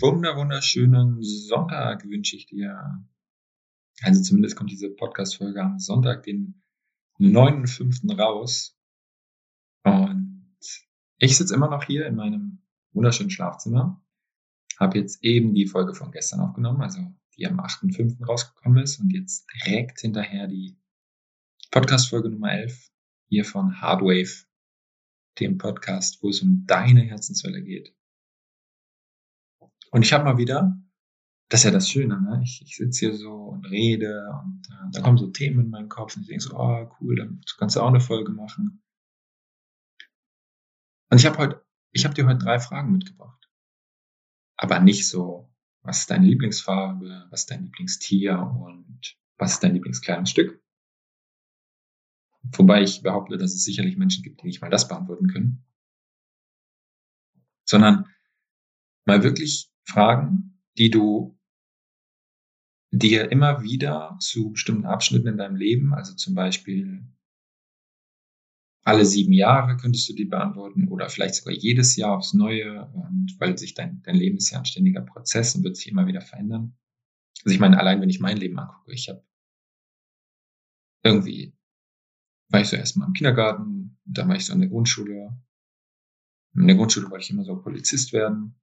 [0.00, 3.04] wunder wunderschönen Sonntag wünsche ich dir.
[4.02, 6.62] Also zumindest kommt diese Podcast-Folge am Sonntag, den
[7.18, 8.18] 9.5.
[8.18, 8.78] raus.
[9.84, 10.56] Und
[11.18, 14.02] ich sitze immer noch hier in meinem wunderschönen Schlafzimmer.
[14.78, 17.00] Habe jetzt eben die Folge von gestern aufgenommen, also
[17.36, 18.24] die am 8.5.
[18.24, 20.78] rausgekommen ist und jetzt direkt hinterher die
[21.70, 22.90] Podcast-Folge Nummer 11
[23.28, 24.46] hier von Hardwave,
[25.38, 27.94] dem Podcast, wo es um deine Herzenswelle geht.
[29.90, 30.76] Und ich habe mal wieder,
[31.48, 32.40] das ist ja das Schöne, ne?
[32.44, 35.88] ich, ich sitze hier so und rede und äh, da kommen so Themen in meinen
[35.88, 38.82] Kopf und ich denke so, oh cool, dann kannst du auch eine Folge machen.
[41.10, 43.50] Und ich habe heute, ich habe dir heute drei Fragen mitgebracht.
[44.56, 49.74] Aber nicht so, was ist deine Lieblingsfarbe, was ist dein Lieblingstier und was ist dein
[49.74, 50.62] Lieblingskleidungsstück.
[52.42, 55.64] Wobei ich behaupte, dass es sicherlich Menschen gibt, die nicht mal das beantworten können.
[57.64, 58.06] Sondern
[59.04, 61.38] mal wirklich Fragen, die du
[62.92, 67.06] dir immer wieder zu bestimmten Abschnitten in deinem Leben, also zum Beispiel
[68.82, 73.36] alle sieben Jahre könntest du die beantworten oder vielleicht sogar jedes Jahr aufs Neue und
[73.38, 76.22] weil sich dein, dein Leben ist ja ein ständiger Prozess und wird sich immer wieder
[76.22, 76.76] verändern.
[77.44, 79.24] Also ich meine, allein wenn ich mein Leben angucke, ich habe
[81.02, 81.54] irgendwie
[82.50, 85.38] war ich so erstmal im Kindergarten, dann war ich so in der Grundschule.
[86.54, 88.60] In der Grundschule wollte ich immer so Polizist werden.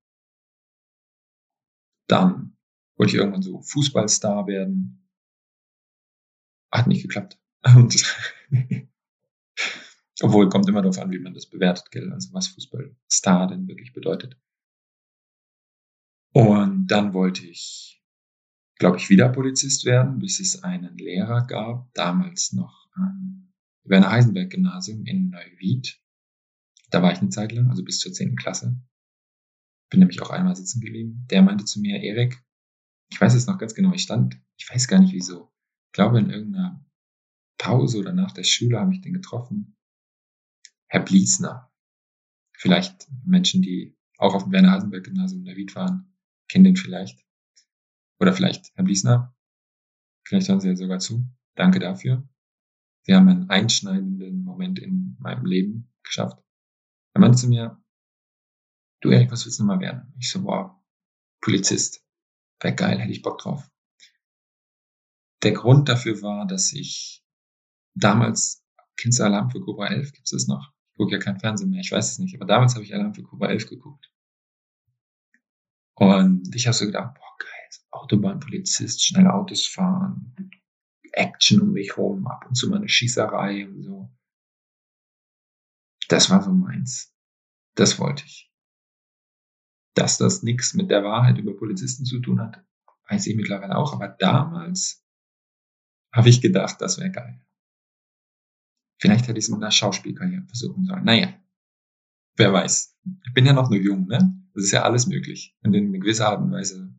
[2.07, 2.57] Dann
[2.97, 5.07] wollte ich irgendwann so Fußballstar werden.
[6.71, 7.39] Hat nicht geklappt.
[7.75, 7.95] Und
[10.21, 12.11] obwohl kommt immer darauf an, wie man das bewertet, gell?
[12.11, 14.39] also was Fußballstar denn wirklich bedeutet.
[16.33, 18.03] Und dann wollte ich,
[18.75, 24.49] glaube ich, wieder Polizist werden, bis es einen Lehrer gab, damals noch ähm, Werner Heisenberg
[24.49, 25.99] Gymnasium in Neuwied.
[26.89, 28.79] Da war ich eine Zeit lang, also bis zur zehnten Klasse.
[29.89, 31.25] Bin nämlich auch einmal sitzen geblieben.
[31.29, 32.43] Der meinte zu mir, Erik,
[33.09, 35.53] ich weiß es noch ganz genau, ich stand, ich weiß gar nicht wieso.
[35.87, 36.85] Ich glaube in irgendeiner
[37.57, 39.77] Pause oder nach der Schule habe ich den getroffen.
[40.87, 41.71] Herr Bliesner.
[42.53, 46.13] Vielleicht Menschen, die auch auf dem Werner Heisenberg Gymnasium in Neuwied waren,
[46.47, 47.23] kennen den vielleicht.
[48.19, 49.35] Oder vielleicht Herr Bliesner.
[50.25, 51.25] Vielleicht hören Sie ja sogar zu.
[51.55, 52.27] Danke dafür.
[53.03, 56.43] Sie haben einen einschneidenden Moment in meinem Leben geschafft.
[57.13, 57.81] Er meinte zu mir,
[59.01, 60.13] du Erik, was willst du mal werden?
[60.19, 60.71] Ich so, wow,
[61.41, 62.03] Polizist.
[62.59, 63.69] Wäre geil, hätte ich Bock drauf.
[65.43, 67.23] Der Grund dafür war, dass ich
[67.93, 68.65] damals,
[68.97, 70.13] kennst du Alarm für Cobra 11?
[70.13, 70.73] Gibt es das noch?
[70.91, 72.35] Ich gucke ja kein Fernsehen mehr, ich weiß es nicht.
[72.35, 74.11] Aber damals habe ich Alarm für Cobra 11 geguckt.
[75.93, 80.35] Und ich habe so gedacht, boah, geil, Autobahnpolizist, schnell Autos fahren,
[81.11, 84.11] Action um mich herum, ab und zu mal eine Schießerei und so.
[86.07, 87.13] Das war so meins.
[87.75, 88.46] Das wollte ich.
[89.97, 92.63] Dass das nichts mit der Wahrheit über Polizisten zu tun hat,
[93.09, 93.93] weiß ich mittlerweile auch.
[93.93, 95.03] Aber damals
[96.13, 97.43] habe ich gedacht, das wäre geil.
[98.99, 101.03] Vielleicht hätte ich es mit einer Schauspielkarriere versuchen sollen.
[101.03, 101.33] Naja,
[102.35, 102.95] wer weiß.
[103.25, 104.39] Ich bin ja noch nur jung, ne?
[104.53, 105.57] Das ist ja alles möglich.
[105.63, 106.93] Und in gewisser Art und Weise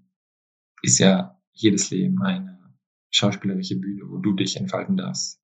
[0.82, 2.76] ist ja jedes Leben eine
[3.10, 5.41] schauspielerische Bühne, wo du dich entfalten darfst.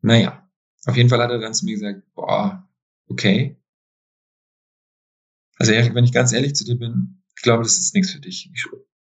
[0.00, 0.48] Naja,
[0.86, 2.68] auf jeden Fall hat er dann zu mir gesagt, boah,
[3.06, 3.59] okay.
[5.60, 8.20] Also Erik, wenn ich ganz ehrlich zu dir bin, ich glaube, das ist nichts für
[8.20, 8.50] dich.
[8.54, 8.66] Ich,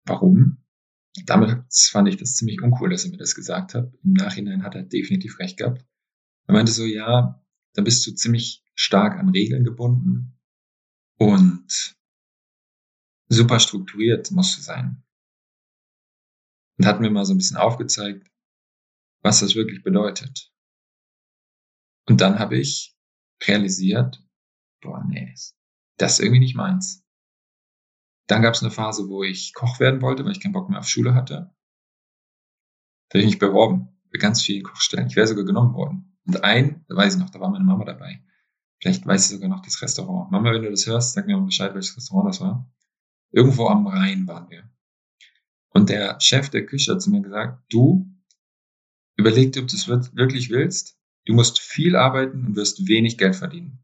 [0.03, 0.57] warum?
[1.25, 3.93] Damit fand ich das ziemlich uncool, dass er mir das gesagt hat.
[4.03, 5.85] Im Nachhinein hat er definitiv recht gehabt.
[6.47, 7.41] Er meinte so, ja,
[7.75, 10.37] da bist du ziemlich stark an Regeln gebunden
[11.17, 11.95] und
[13.29, 15.01] super strukturiert musst du sein
[16.77, 18.29] und hat mir mal so ein bisschen aufgezeigt,
[19.21, 20.51] was das wirklich bedeutet.
[22.05, 22.97] Und dann habe ich
[23.47, 24.21] realisiert,
[24.81, 25.33] boah, nee,
[25.97, 27.03] das ist irgendwie nicht meins.
[28.27, 30.79] Dann gab es eine Phase, wo ich Koch werden wollte, weil ich keinen Bock mehr
[30.79, 31.53] auf Schule hatte.
[33.09, 35.07] Da habe ich mich beworben bei ganz vielen Kochstellen.
[35.07, 36.17] Ich wäre sogar genommen worden.
[36.25, 38.23] Und ein, da weiß ich noch, da war meine Mama dabei.
[38.79, 40.31] Vielleicht weiß ich sogar noch das Restaurant.
[40.31, 42.71] Mama, wenn du das hörst, sag mir mal Bescheid, welches Restaurant das war.
[43.31, 44.69] Irgendwo am Rhein waren wir.
[45.69, 48.09] Und der Chef der Küche hat zu mir gesagt, du
[49.15, 50.97] überleg dir, ob du es wirklich willst.
[51.25, 53.82] Du musst viel arbeiten und wirst wenig Geld verdienen.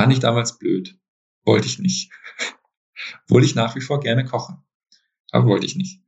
[0.00, 0.98] Fand ich damals blöd.
[1.44, 2.10] Wollte ich nicht.
[3.28, 4.62] Wollte ich nach wie vor gerne kochen.
[5.30, 6.02] Aber wollte ich nicht.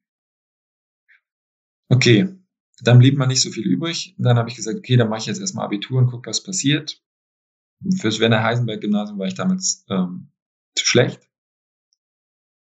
[1.89, 2.35] Okay,
[2.81, 4.15] dann blieb mal nicht so viel übrig.
[4.17, 6.43] Und dann habe ich gesagt, okay, dann mache ich jetzt erstmal Abitur und guck, was
[6.43, 7.03] passiert.
[7.99, 10.33] Fürs Werner Heisenberg Gymnasium war ich damals ähm,
[10.75, 11.29] zu schlecht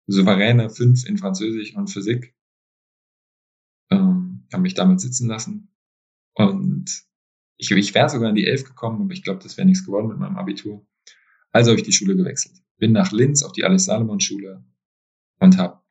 [0.08, 2.36] souveräne fünf in Französisch und Physik.
[3.90, 5.74] Ähm, habe mich damit sitzen lassen.
[6.34, 7.06] Und
[7.56, 10.10] ich, ich wäre sogar in die Elf gekommen, aber ich glaube, das wäre nichts geworden
[10.10, 10.86] mit meinem Abitur.
[11.54, 12.62] Also habe ich die Schule gewechselt.
[12.78, 14.66] bin nach Linz auf die Alice-Salomon-Schule
[15.40, 15.82] und habe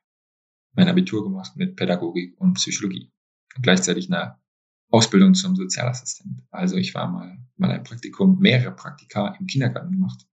[0.73, 3.11] mein Abitur gemacht mit Pädagogik und Psychologie.
[3.55, 4.37] Und gleichzeitig eine
[4.89, 6.43] Ausbildung zum Sozialassistent.
[6.51, 10.27] Also ich war mal, mal ein Praktikum, mehrere Praktika im Kindergarten gemacht.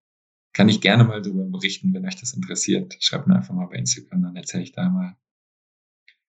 [0.52, 2.96] Kann ich gerne mal darüber berichten, wenn euch das interessiert.
[3.00, 5.16] Schreibt mir einfach mal bei Instagram, dann erzähle ich da mal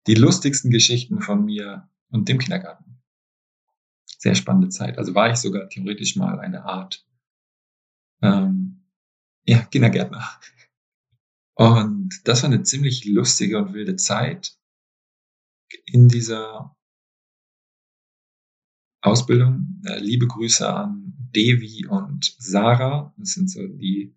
[0.07, 2.99] die lustigsten Geschichten von mir und dem Kindergarten.
[4.05, 4.97] Sehr spannende Zeit.
[4.97, 7.05] Also war ich sogar theoretisch mal eine Art
[8.21, 8.76] ähm,
[9.47, 10.39] ja, Kindergärtner.
[11.55, 14.55] Und das war eine ziemlich lustige und wilde Zeit
[15.85, 16.75] in dieser
[19.01, 19.81] Ausbildung.
[19.85, 23.13] Äh, liebe Grüße an Devi und Sarah.
[23.17, 24.15] Das sind so die.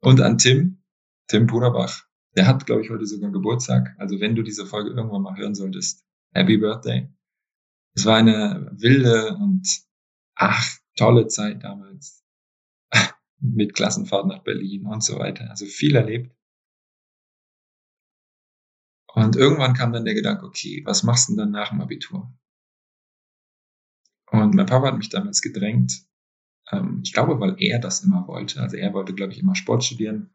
[0.00, 0.82] Und an Tim,
[1.28, 2.06] Tim Puderbach.
[2.36, 3.96] Der hat, glaube ich, heute sogar Geburtstag.
[3.98, 6.04] Also wenn du diese Folge irgendwann mal hören solltest,
[6.34, 7.08] Happy Birthday.
[7.94, 9.66] Es war eine wilde und
[10.34, 12.25] ach, tolle Zeit damals.
[13.38, 15.50] Mit Klassenfahrt nach Berlin und so weiter.
[15.50, 16.34] Also viel erlebt.
[19.06, 22.32] Und irgendwann kam dann der Gedanke, okay, was machst du denn dann nach dem Abitur?
[24.30, 26.04] Und mein Papa hat mich damals gedrängt.
[26.70, 28.60] Ähm, ich glaube, weil er das immer wollte.
[28.60, 30.30] Also er wollte, glaube ich, immer Sport studieren.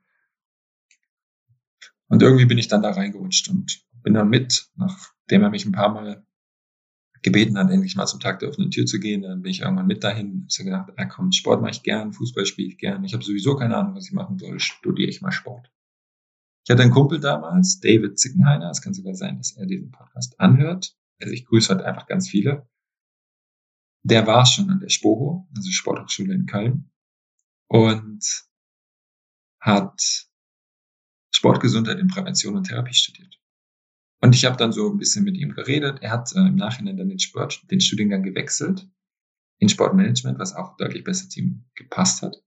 [2.08, 5.72] Und irgendwie bin ich dann da reingerutscht und bin dann mit, nachdem er mich ein
[5.72, 6.26] paar Mal
[7.22, 9.22] gebeten hat, endlich mal zum Tag der offenen Tür zu gehen.
[9.22, 10.48] Dann bin ich irgendwann mit dahin.
[10.50, 13.04] Ich habe gedacht, ah, komm, Sport mache ich gern, Fußball spiele ich gern.
[13.04, 14.60] Ich habe sowieso keine Ahnung, was ich machen soll.
[14.60, 15.72] Studiere ich mal Sport.
[16.64, 18.70] Ich hatte einen Kumpel damals, David Zickenheiner.
[18.70, 20.96] Es kann sogar sein, dass er diesen Podcast anhört.
[21.20, 22.68] Also ich grüße halt einfach ganz viele
[24.04, 26.92] der war schon an der SPOHO, also Sporthochschule in Köln,
[27.68, 28.48] und
[29.60, 30.28] hat
[31.34, 33.40] Sportgesundheit in Prävention und Therapie studiert.
[34.22, 36.00] Und ich habe dann so ein bisschen mit ihm geredet.
[36.02, 38.88] Er hat äh, im Nachhinein dann den, Sport, den Studiengang gewechselt
[39.58, 42.44] in Sportmanagement, was auch deutlich besser zu ihm gepasst hat.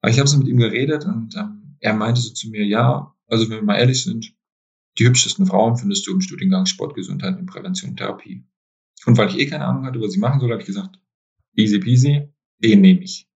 [0.00, 3.14] Aber ich habe so mit ihm geredet und ähm, er meinte so zu mir, ja,
[3.26, 4.34] also wenn wir mal ehrlich sind,
[4.98, 8.44] die hübschesten Frauen findest du im Studiengang Sportgesundheit und Prävention und Therapie.
[9.06, 11.00] Und weil ich eh keine Ahnung hatte, was ich machen soll, habe ich gesagt,
[11.56, 13.28] easy peasy, den nehme ich.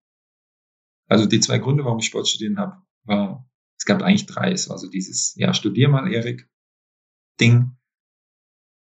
[1.08, 4.50] Also die zwei Gründe, warum ich Sport studieren habe, war, es gab eigentlich drei.
[4.50, 6.48] Es war so dieses, ja, studier mal, Erik,
[7.40, 7.76] Ding,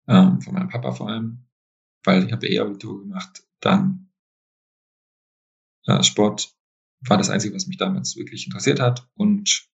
[0.08, 1.46] ähm, von meinem Papa vor allem,
[2.04, 3.44] weil ich habe eh Abitur gemacht.
[3.60, 4.12] Dann
[5.86, 6.56] äh, Sport
[7.02, 9.10] war das Einzige, was mich damals wirklich interessiert hat.
[9.16, 9.68] Und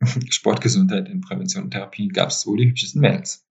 [0.30, 3.46] Sportgesundheit in Prävention und Therapien gab es wohl die hübschesten Mails.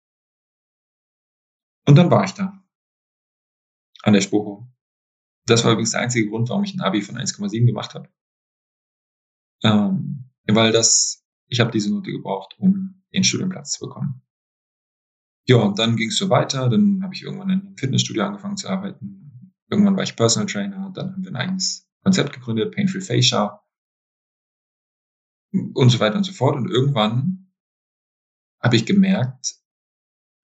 [1.86, 2.64] Und dann war ich da
[4.04, 4.68] an der Sporo.
[5.46, 8.10] Das war übrigens der einzige Grund, warum ich ein Abi von 1,7 gemacht habe.
[9.64, 14.22] Ähm, weil das, ich habe diese Note gebraucht, um den Studienplatz zu bekommen.
[15.46, 16.70] Ja, und dann ging es so weiter.
[16.70, 19.54] Dann habe ich irgendwann in einem Fitnessstudio angefangen zu arbeiten.
[19.70, 20.92] Irgendwann war ich Personal Trainer.
[20.94, 23.62] Dann haben wir ein eigenes Konzept gegründet, Painful Fascia
[25.52, 26.56] und so weiter und so fort.
[26.56, 27.52] Und irgendwann
[28.60, 29.56] habe ich gemerkt,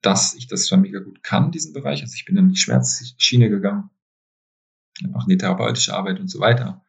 [0.02, 2.02] dass ich das zwar mega gut kann, diesen Bereich.
[2.02, 3.90] Also ich bin in die Schmerzschiene gegangen,
[5.14, 6.84] auch in die therapeutische Arbeit und so weiter.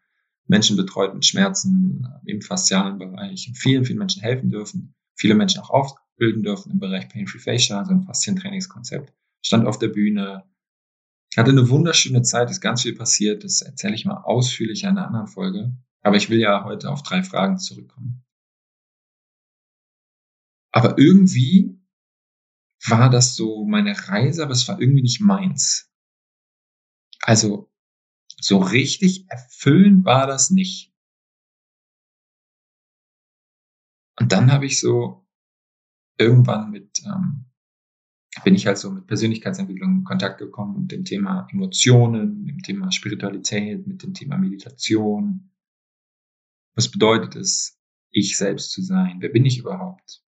[0.47, 5.71] Menschen betreut mit Schmerzen im faszialen Bereich vielen, vielen Menschen helfen dürfen, viele Menschen auch
[6.21, 9.13] ausbilden dürfen im Bereich Pain-Free Fascia, also ein Faszientrainingskonzept.
[9.43, 10.45] Stand auf der Bühne,
[11.37, 15.07] hatte eine wunderschöne Zeit, ist ganz viel passiert, das erzähle ich mal ausführlich in einer
[15.07, 15.75] anderen Folge.
[16.03, 18.23] Aber ich will ja heute auf drei Fragen zurückkommen.
[20.73, 21.81] Aber irgendwie
[22.87, 25.91] war das so meine Reise, aber es war irgendwie nicht meins.
[27.23, 27.71] Also
[28.41, 30.93] so richtig erfüllend war das nicht.
[34.19, 35.20] Und dann habe ich so
[36.21, 37.47] irgendwann mit, ähm,
[38.45, 42.93] bin ich halt so mit Persönlichkeitsentwicklung in Kontakt gekommen und dem Thema Emotionen, dem Thema
[42.93, 45.51] Spiritualität, mit dem Thema Meditation.
[46.75, 49.17] Was bedeutet es, ich selbst zu sein?
[49.21, 50.23] Wer bin ich überhaupt?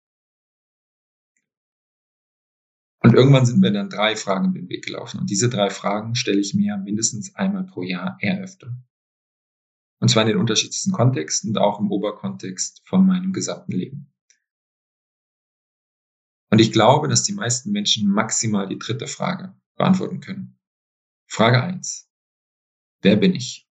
[3.03, 5.19] Und irgendwann sind mir dann drei Fragen in den Weg gelaufen.
[5.19, 8.75] Und diese drei Fragen stelle ich mir mindestens einmal pro Jahr eher öfter.
[9.99, 14.13] Und zwar in den unterschiedlichsten Kontexten und auch im Oberkontext von meinem gesamten Leben.
[16.61, 20.59] Ich glaube, dass die meisten Menschen maximal die dritte Frage beantworten können.
[21.27, 22.07] Frage eins:
[23.01, 23.67] Wer bin ich?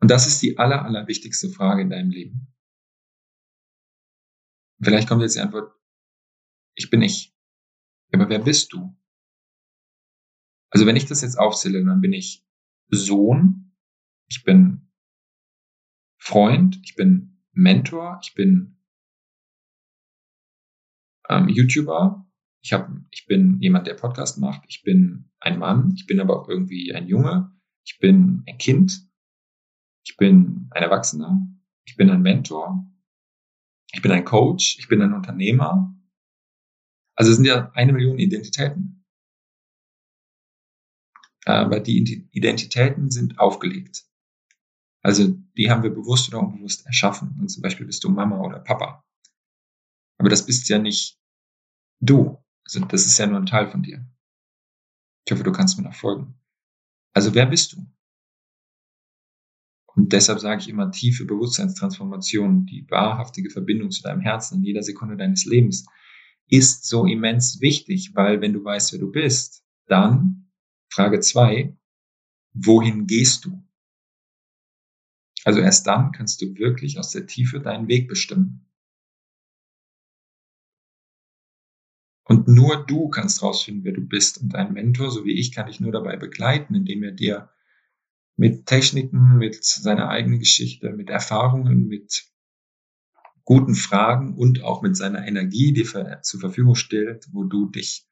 [0.00, 2.54] Und das ist die aller, aller wichtigste Frage in deinem Leben.
[4.80, 5.74] Vielleicht kommt jetzt die Antwort,
[6.76, 7.36] ich bin ich.
[8.12, 8.96] Aber wer bist du?
[10.70, 12.46] Also wenn ich das jetzt aufzähle, dann bin ich
[12.90, 13.76] Sohn,
[14.28, 14.92] ich bin
[16.18, 18.73] Freund, ich bin Mentor, ich bin
[21.28, 22.26] ähm, YouTuber,
[22.62, 26.40] ich, hab, ich bin jemand, der Podcast macht, ich bin ein Mann, ich bin aber
[26.40, 27.52] auch irgendwie ein Junge,
[27.84, 29.06] ich bin ein Kind,
[30.06, 31.46] ich bin ein Erwachsener,
[31.86, 32.86] ich bin ein Mentor,
[33.92, 35.94] ich bin ein Coach, ich bin ein Unternehmer.
[37.16, 39.04] Also es sind ja eine Million Identitäten.
[41.44, 44.04] Aber die Identitäten sind aufgelegt.
[45.02, 47.38] Also die haben wir bewusst oder unbewusst erschaffen.
[47.38, 49.04] Und zum Beispiel bist du Mama oder Papa.
[50.24, 51.20] Aber das bist ja nicht
[52.00, 52.42] du.
[52.64, 54.10] Also das ist ja nur ein Teil von dir.
[55.26, 56.40] Ich hoffe, du kannst mir noch folgen.
[57.12, 57.86] Also wer bist du?
[59.94, 64.82] Und deshalb sage ich immer tiefe Bewusstseinstransformation, die wahrhaftige Verbindung zu deinem Herzen in jeder
[64.82, 65.84] Sekunde deines Lebens
[66.48, 70.50] ist so immens wichtig, weil wenn du weißt, wer du bist, dann
[70.88, 71.76] Frage zwei,
[72.54, 73.62] wohin gehst du?
[75.44, 78.64] Also erst dann kannst du wirklich aus der Tiefe deinen Weg bestimmen.
[82.24, 84.40] Und nur du kannst rausfinden, wer du bist.
[84.40, 87.50] Und dein Mentor, so wie ich, kann dich nur dabei begleiten, indem er dir
[88.36, 92.24] mit Techniken, mit seiner eigenen Geschichte, mit Erfahrungen, mit
[93.44, 98.08] guten Fragen und auch mit seiner Energie, die er zur Verfügung stellt, wo du dich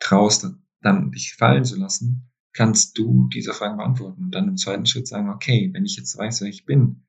[0.00, 0.46] traust,
[0.82, 5.06] dann dich fallen zu lassen, kannst du diese Fragen beantworten und dann im zweiten Schritt
[5.06, 7.06] sagen, okay, wenn ich jetzt weiß, wer ich bin,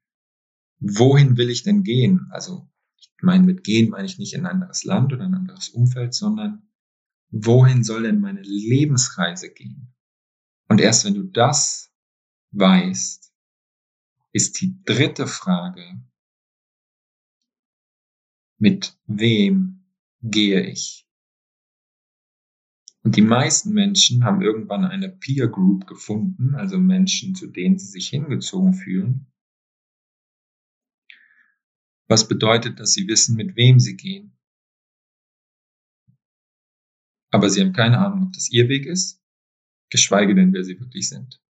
[0.80, 2.28] wohin will ich denn gehen?
[2.30, 2.70] Also
[3.02, 6.14] ich meine, mit gehen meine ich nicht in ein anderes Land oder ein anderes Umfeld,
[6.14, 6.70] sondern
[7.30, 9.94] wohin soll denn meine Lebensreise gehen?
[10.68, 11.94] Und erst wenn du das
[12.52, 13.34] weißt,
[14.34, 16.02] ist die dritte Frage,
[18.58, 19.86] mit wem
[20.22, 21.08] gehe ich?
[23.04, 27.88] Und die meisten Menschen haben irgendwann eine Peer Group gefunden, also Menschen, zu denen sie
[27.88, 29.31] sich hingezogen fühlen.
[32.12, 34.38] Was bedeutet, dass sie wissen, mit wem sie gehen.
[37.32, 39.24] Aber sie haben keine Ahnung, ob das ihr Weg ist,
[39.90, 41.42] geschweige denn, wer sie wirklich sind.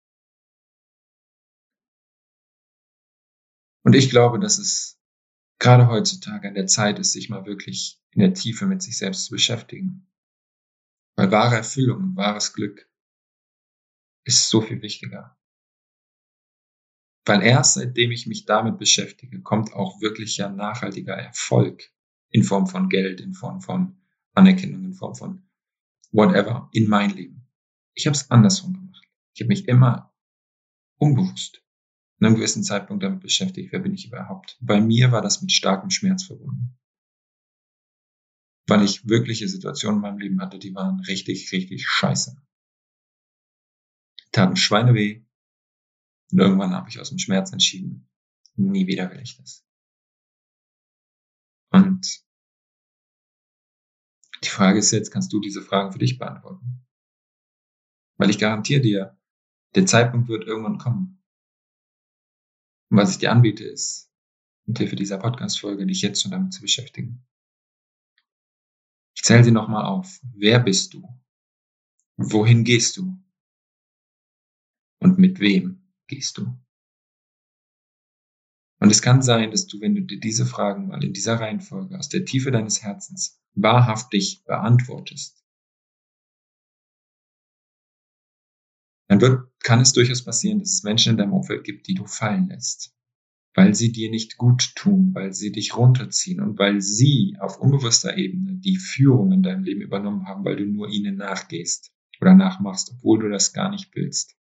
[3.87, 5.01] Und ich glaube, dass es
[5.59, 9.25] gerade heutzutage an der Zeit ist, sich mal wirklich in der Tiefe mit sich selbst
[9.25, 10.13] zu beschäftigen.
[11.17, 12.87] Weil wahre Erfüllung und wahres Glück
[14.27, 15.40] ist so viel wichtiger.
[17.25, 21.91] Weil erst seitdem ich mich damit beschäftige, kommt auch wirklicher nachhaltiger Erfolg
[22.31, 24.01] in Form von Geld, in Form von
[24.35, 25.43] Anerkennung, in Form von
[26.13, 27.47] whatever in mein Leben.
[27.95, 29.05] Ich habe es andersrum gemacht.
[29.35, 30.15] Ich habe mich immer
[30.97, 31.63] unbewusst
[32.19, 34.59] in einem gewissen Zeitpunkt damit beschäftigt, wer bin ich überhaupt.
[34.61, 36.79] Bei mir war das mit starkem Schmerz verbunden
[38.71, 42.41] weil ich wirkliche Situationen in meinem Leben hatte, die waren richtig, richtig scheiße.
[44.33, 45.25] Taten Schweine weh.
[46.33, 48.09] Und irgendwann habe ich aus dem Schmerz entschieden,
[48.57, 49.67] nie wieder will ich das.
[51.73, 52.25] Und
[54.45, 56.87] die Frage ist jetzt, kannst du diese Fragen für dich beantworten?
[58.17, 59.19] Weil ich garantiere dir,
[59.75, 61.23] der Zeitpunkt wird irgendwann kommen.
[62.91, 64.13] Und was ich dir anbiete, ist,
[64.67, 67.27] mit Hilfe dieser Podcast-Folge dich jetzt schon damit zu beschäftigen.
[69.15, 70.21] Ich zähle sie nochmal auf.
[70.35, 71.07] Wer bist du?
[72.17, 73.19] Wohin gehst du?
[74.99, 75.80] Und mit wem
[76.11, 76.55] gehst du?
[78.81, 81.99] Und es kann sein, dass du, wenn du dir diese Fragen mal in dieser Reihenfolge
[81.99, 85.45] aus der Tiefe deines Herzens wahrhaftig beantwortest,
[89.09, 92.07] dann wird, kann es durchaus passieren, dass es Menschen in deinem Umfeld gibt, die du
[92.07, 92.95] fallen lässt
[93.55, 98.17] weil sie dir nicht gut tun, weil sie dich runterziehen und weil sie auf unbewusster
[98.17, 102.93] Ebene die Führung in deinem Leben übernommen haben, weil du nur ihnen nachgehst oder nachmachst,
[102.95, 104.37] obwohl du das gar nicht willst.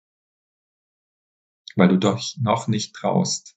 [1.76, 3.56] Weil du doch noch nicht traust,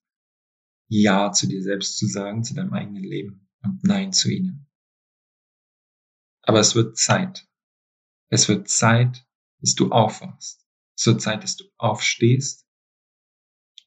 [0.88, 4.68] Ja zu dir selbst zu sagen, zu deinem eigenen Leben und Nein zu ihnen.
[6.44, 7.48] Aber es wird Zeit.
[8.30, 9.26] Es wird Zeit,
[9.62, 10.68] dass du aufwachst.
[10.98, 12.68] Es wird Zeit, dass du aufstehst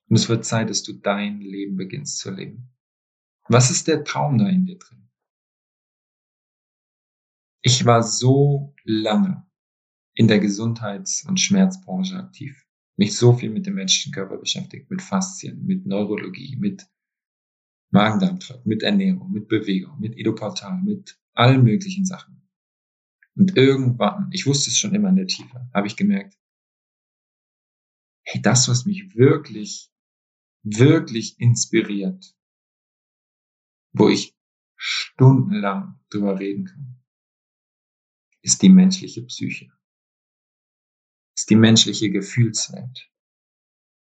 [0.08, 2.74] und es wird Zeit, dass du dein Leben beginnst zu leben.
[3.48, 5.10] Was ist der Traum da in dir drin?
[7.62, 9.46] Ich war so lange
[10.14, 12.66] in der Gesundheits- und Schmerzbranche aktiv,
[13.02, 16.86] mich so viel mit dem menschlichen Körper beschäftigt, mit Faszien, mit Neurologie, mit
[17.90, 22.48] Magen-Darm-Trakt, mit Ernährung, mit Bewegung, mit Idoportal, mit allen möglichen Sachen.
[23.34, 26.38] Und irgendwann, ich wusste es schon immer in der Tiefe, habe ich gemerkt,
[28.22, 29.90] hey, das, was mich wirklich
[30.62, 32.36] wirklich inspiriert,
[33.92, 34.36] wo ich
[34.76, 37.02] stundenlang drüber reden kann,
[38.42, 39.72] ist die menschliche Psyche,
[41.34, 43.10] ist die menschliche Gefühlswelt,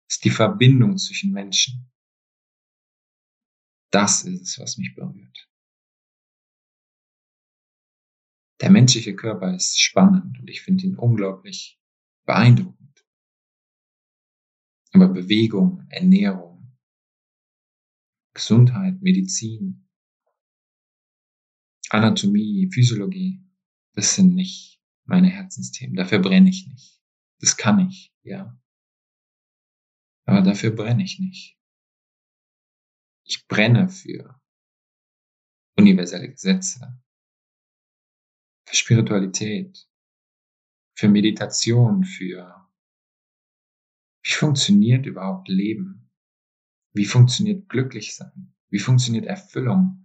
[0.09, 1.91] ist die Verbindung zwischen Menschen.
[3.91, 5.49] Das ist es, was mich berührt.
[8.61, 11.81] Der menschliche Körper ist spannend und ich finde ihn unglaublich
[12.27, 13.07] beeindruckend.
[14.93, 16.77] Aber Bewegung, Ernährung,
[18.35, 19.89] Gesundheit, Medizin,
[21.89, 23.43] Anatomie, Physiologie,
[23.95, 25.97] das sind nicht meine Herzensthemen.
[25.97, 27.00] Dafür brenne ich nicht.
[27.41, 28.59] Das kann ich, ja.
[30.27, 31.59] Aber dafür brenne ich nicht.
[33.25, 34.41] Ich brenne für
[35.77, 37.01] universelle Gesetze,
[38.67, 39.89] für Spiritualität,
[40.95, 42.69] für Meditation, für
[44.23, 46.11] wie funktioniert überhaupt Leben?
[46.93, 48.55] Wie funktioniert glücklich sein?
[48.69, 50.00] Wie funktioniert Erfüllung?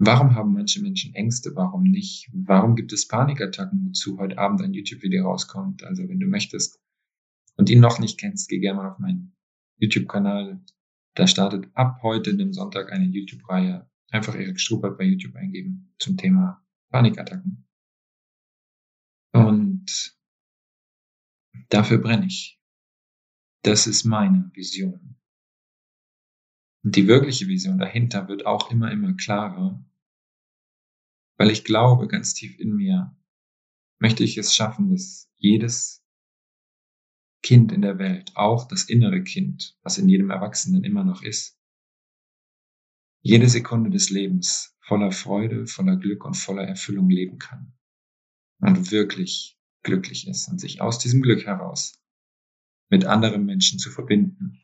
[0.00, 1.56] Warum haben manche Menschen Ängste?
[1.56, 2.30] Warum nicht?
[2.32, 5.82] Warum gibt es Panikattacken, wozu heute Abend ein YouTube-Video rauskommt?
[5.82, 6.80] Also wenn du möchtest
[7.56, 9.36] und ihn noch nicht kennst, geh gerne mal auf meinen
[9.78, 10.64] YouTube-Kanal.
[11.14, 13.90] Da startet ab heute, dem Sonntag, eine YouTube-Reihe.
[14.10, 17.66] Einfach Erik Strubert bei YouTube eingeben zum Thema Panikattacken.
[19.32, 20.16] Und
[21.70, 22.60] dafür brenne ich.
[23.62, 25.16] Das ist meine Vision.
[26.84, 29.84] Und die wirkliche Vision dahinter wird auch immer, immer klarer,
[31.38, 33.16] weil ich glaube, ganz tief in mir
[34.00, 36.04] möchte ich es schaffen, dass jedes
[37.42, 41.56] Kind in der Welt, auch das innere Kind, was in jedem Erwachsenen immer noch ist,
[43.20, 47.72] jede Sekunde des Lebens voller Freude, voller Glück und voller Erfüllung leben kann
[48.60, 52.02] und wirklich glücklich ist und sich aus diesem Glück heraus
[52.90, 54.60] mit anderen Menschen zu verbinden,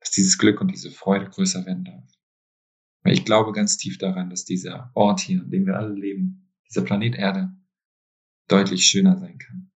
[0.00, 2.12] dass dieses Glück und diese Freude größer werden darf.
[3.06, 6.82] Ich glaube ganz tief daran, dass dieser Ort hier, an dem wir alle leben, dieser
[6.82, 7.54] Planet Erde,
[8.48, 9.70] deutlich schöner sein kann,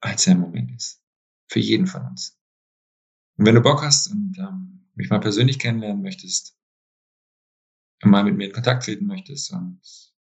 [0.00, 1.00] als er im Moment ist.
[1.48, 2.40] Für jeden von uns.
[3.36, 6.58] Und wenn du Bock hast und ähm, mich mal persönlich kennenlernen möchtest,
[8.02, 9.80] mal mit mir in Kontakt treten möchtest und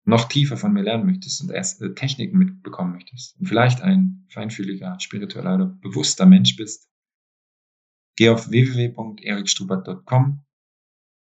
[0.05, 4.25] noch tiefer von mir lernen möchtest und erst äh, Techniken mitbekommen möchtest und vielleicht ein
[4.29, 6.89] feinfühliger, spiritueller oder bewusster Mensch bist,
[8.15, 10.45] geh auf www.erikstrubert.com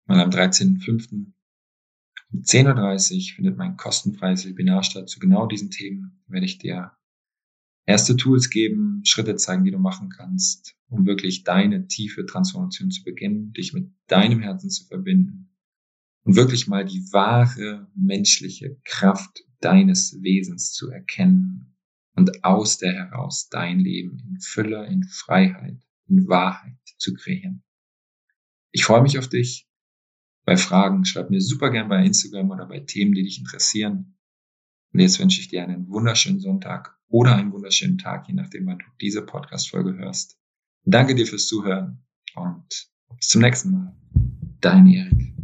[0.06, 1.12] mal am 13.05.
[2.32, 6.22] um 10.30 Uhr findet mein kostenfreies Webinar statt zu genau diesen Themen.
[6.26, 6.92] werde ich dir
[7.86, 13.04] erste Tools geben, Schritte zeigen, die du machen kannst, um wirklich deine tiefe Transformation zu
[13.04, 15.50] beginnen, dich mit deinem Herzen zu verbinden
[16.24, 21.76] und wirklich mal die wahre menschliche Kraft deines Wesens zu erkennen
[22.14, 27.62] und aus der heraus dein Leben in Fülle, in Freiheit, in Wahrheit zu kreieren.
[28.72, 29.65] Ich freue mich auf dich.
[30.46, 34.16] Bei Fragen schreib mir super gern bei Instagram oder bei Themen, die dich interessieren.
[34.92, 38.78] Und jetzt wünsche ich dir einen wunderschönen Sonntag oder einen wunderschönen Tag, je nachdem, wann
[38.78, 40.38] du diese Podcast-Folge hörst.
[40.84, 42.06] Danke dir fürs Zuhören
[42.36, 43.96] und bis zum nächsten Mal.
[44.60, 45.35] Dein Erik.